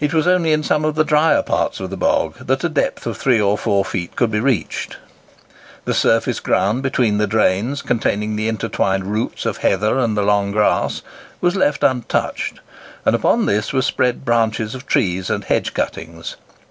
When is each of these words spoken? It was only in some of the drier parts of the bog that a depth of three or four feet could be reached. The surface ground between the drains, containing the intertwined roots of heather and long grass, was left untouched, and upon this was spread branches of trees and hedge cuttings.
It 0.00 0.12
was 0.12 0.26
only 0.26 0.52
in 0.52 0.62
some 0.62 0.84
of 0.84 0.96
the 0.96 1.02
drier 1.02 1.40
parts 1.42 1.80
of 1.80 1.88
the 1.88 1.96
bog 1.96 2.46
that 2.46 2.62
a 2.62 2.68
depth 2.68 3.06
of 3.06 3.16
three 3.16 3.40
or 3.40 3.56
four 3.56 3.86
feet 3.86 4.16
could 4.16 4.30
be 4.30 4.38
reached. 4.38 4.98
The 5.86 5.94
surface 5.94 6.40
ground 6.40 6.82
between 6.82 7.16
the 7.16 7.26
drains, 7.26 7.80
containing 7.80 8.36
the 8.36 8.48
intertwined 8.48 9.06
roots 9.06 9.46
of 9.46 9.56
heather 9.56 9.98
and 9.98 10.14
long 10.14 10.52
grass, 10.52 11.00
was 11.40 11.56
left 11.56 11.82
untouched, 11.82 12.60
and 13.06 13.16
upon 13.16 13.46
this 13.46 13.72
was 13.72 13.86
spread 13.86 14.26
branches 14.26 14.74
of 14.74 14.84
trees 14.84 15.30
and 15.30 15.42
hedge 15.44 15.72
cuttings. 15.72 16.36